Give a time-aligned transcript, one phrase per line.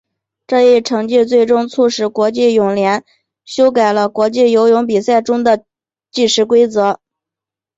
[0.47, 3.03] 这一成绩最终促使国际泳联
[3.45, 5.63] 修改了国际游泳比赛中的
[6.09, 6.99] 计时规则。